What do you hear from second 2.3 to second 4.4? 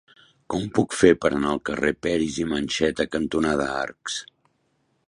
i Mencheta cantonada Arcs?